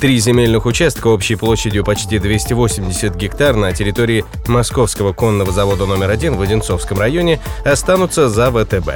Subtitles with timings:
[0.00, 6.36] Три земельных участка общей площадью почти 280 гектар на территории Московского конного завода номер один
[6.36, 8.90] в Одинцовском районе останутся за ВТБ.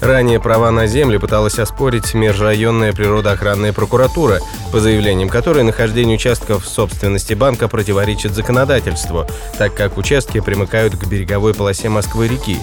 [0.00, 6.68] Ранее права на земли пыталась оспорить межрайонная природоохранная прокуратура, по заявлениям которой нахождение участков в
[6.68, 9.26] собственности банка противоречит законодательству,
[9.58, 12.58] так как участки примыкают к береговой полосе Москвы-реки.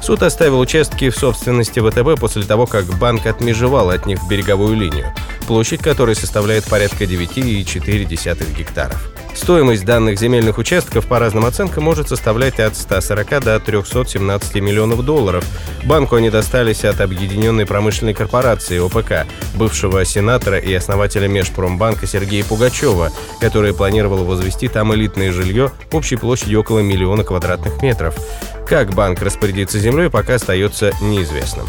[0.00, 5.12] Суд оставил участки в собственности ВТБ после того, как банк отмежевал от них береговую линию,
[5.42, 9.12] площадь которой составляет порядка 9,4 гектаров.
[9.34, 15.44] Стоимость данных земельных участков по разным оценкам может составлять от 140 до 317 миллионов долларов.
[15.84, 23.10] Банку они достались от Объединенной промышленной корпорации ОПК, бывшего сенатора и основателя Межпромбанка Сергея Пугачева,
[23.40, 28.14] который планировал возвести там элитное жилье общей площадью около миллиона квадратных метров.
[28.68, 31.66] Как банк распорядится землей, пока остается неизвестным.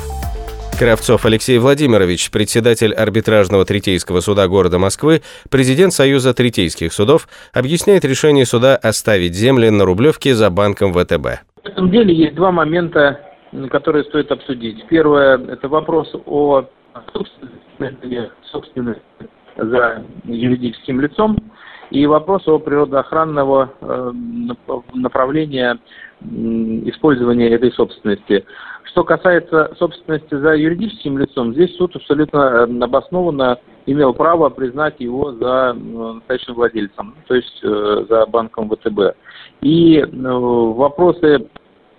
[0.78, 8.46] Кравцов Алексей Владимирович, председатель арбитражного третейского суда города Москвы, президент Союза третейских судов, объясняет решение
[8.46, 11.44] суда оставить земли на Рублевке за банком ВТБ.
[11.64, 13.20] В этом деле есть два момента,
[13.72, 14.86] которые стоит обсудить.
[14.90, 16.66] Первое– это вопрос о
[18.52, 19.10] собственности
[19.56, 21.38] за юридическим лицом
[21.94, 24.12] и вопрос о природоохранного э,
[24.96, 25.78] направления
[26.86, 28.46] использования этой собственности.
[28.86, 35.34] Что касается собственности за юридическим лицом, здесь суд абсолютно э, обоснованно имел право признать его
[35.34, 39.16] за настоящим владельцем, то есть э, за банком ВТБ.
[39.62, 41.48] И вопросы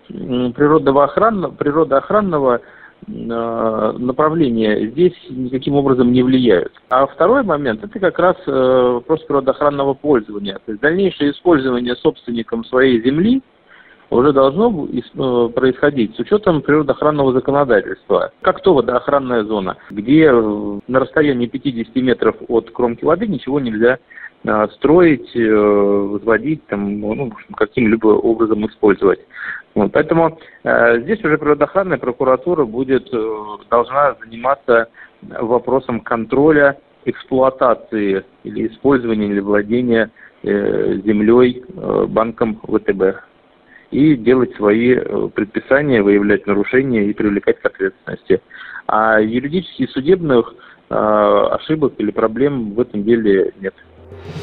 [0.08, 2.60] природного охранного, природоохранного
[3.06, 6.72] направления здесь никаким образом не влияют.
[6.88, 10.58] А второй момент– это как раз вопрос природоохранного пользования.
[10.64, 13.42] То есть дальнейшее использование собственником своей земли–
[14.10, 18.32] уже должно э, происходить с учетом природоохранного законодательства.
[18.42, 23.98] Как то водоохранная зона, где э, на расстоянии 50 метров от кромки воды ничего нельзя
[24.44, 29.20] э, строить, возводить, там, ну, каким-либо образом использовать.
[29.74, 34.88] Вот, поэтому э, здесь уже природоохранная прокуратура будет, э, должна заниматься
[35.22, 40.10] вопросом контроля эксплуатации или использования или владения
[40.42, 43.24] э, землей э, банком ВТБ
[43.90, 48.40] и делать свои э, предписания, выявлять нарушения и привлекать к ответственности.
[48.86, 50.54] А юридически судебных
[50.90, 53.74] э, ошибок или проблем в этом деле нет.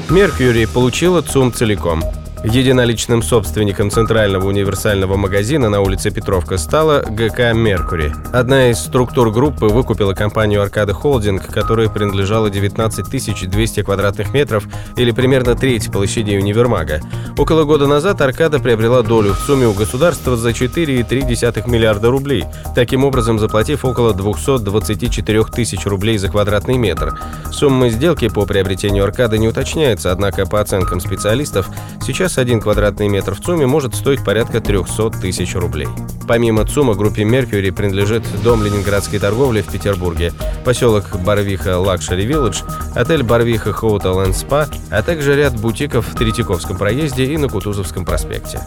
[0.10, 2.02] Меркьюри получила ЦУМ целиком.
[2.44, 8.16] Единоличным собственником центрального универсального магазина на улице Петровка стала ГК «Меркури».
[8.34, 14.64] Одна из структур группы выкупила компанию «Аркада Холдинг», которая принадлежала 19 200 квадратных метров
[14.98, 17.02] или примерно треть площади универмага.
[17.38, 23.04] Около года назад «Аркада» приобрела долю в сумме у государства за 4,3 миллиарда рублей, таким
[23.04, 27.20] образом заплатив около 224 тысяч рублей за квадратный метр.
[27.52, 31.70] Сумма сделки по приобретению «Аркады» не уточняется, однако по оценкам специалистов
[32.02, 35.90] сейчас Сейчас один квадратный метр в ЦУМе может стоить порядка 300 тысяч рублей.
[36.30, 40.32] Помимо ЦУМа, группе «Mercury» принадлежит Дом ленинградской торговли в Петербурге,
[40.64, 42.62] поселок Барвиха Luxury Village,
[42.96, 48.06] отель Барвиха Hotel and Spa, а также ряд бутиков в Третьяковском проезде и на Кутузовском
[48.06, 48.62] проспекте.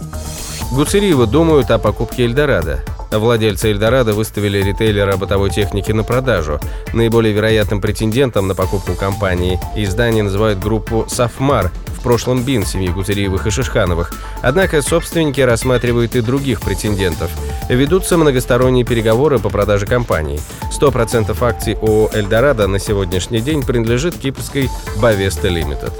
[0.71, 2.81] Гуцериева думают о покупке Эльдорадо.
[3.11, 6.61] Владельцы Эльдорадо выставили ритейлера бытовой техники на продажу.
[6.93, 11.71] Наиболее вероятным претендентом на покупку компании издание называют группу «Сафмар»,
[12.05, 14.13] прошлом БИН семьи Гузериевых и Шишхановых.
[14.43, 17.33] Однако собственники рассматривают и других претендентов.
[17.69, 20.41] Ведутся многосторонние переговоры по продаже компании.
[20.71, 25.93] 100% акций ООО «Эльдорадо» на сегодняшний день принадлежит кипрской «Бавеста Лимитед».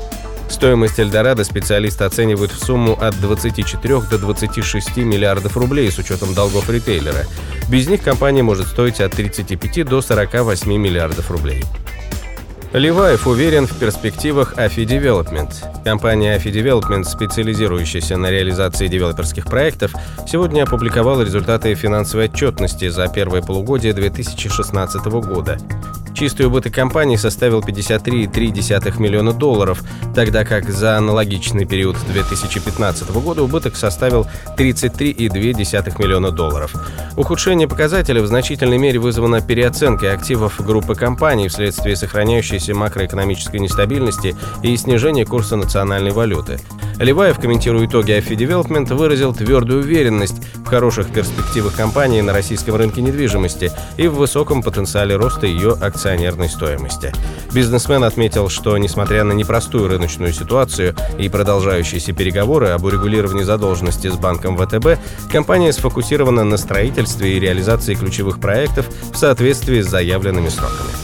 [0.49, 6.69] Стоимость Эльдорадо специалисты оценивают в сумму от 24 до 26 миллиардов рублей с учетом долгов
[6.71, 7.27] ритейлера.
[7.69, 11.65] Без них компания может стоить от 35 до 48 миллиардов рублей.
[12.75, 15.85] Ливаев уверен в перспективах AFI Development.
[15.85, 19.93] Компания AFI Development, специализирующаяся на реализации девелоперских проектов,
[20.27, 25.57] сегодня опубликовала результаты финансовой отчетности за первое полугодие 2016 года.
[26.15, 29.83] Чистый убыток компании составил 53,3 миллиона долларов,
[30.15, 34.27] тогда как за аналогичный период 2015 года убыток составил
[34.57, 36.73] 33,2 миллиона долларов.
[37.17, 44.77] Ухудшение показателя в значительной мере вызвано переоценкой активов группы компаний вследствие сохраняющейся макроэкономической нестабильности и
[44.77, 46.61] снижения курса национальной валюты.
[46.99, 53.03] Ливаев, комментируя итоги Афи Development, выразил твердую уверенность в хороших перспективах компании на российском рынке
[53.03, 57.13] недвижимости и в высоком потенциале роста ее акционерной стоимости.
[57.53, 64.15] Бизнесмен отметил, что, несмотря на непростую рыночную ситуацию и продолжающиеся переговоры об урегулировании задолженности с
[64.15, 64.99] банком ВТБ,
[65.31, 71.04] компания сфокусирована на строительстве и реализации ключевых проектов в соответствии с заявленными сроками.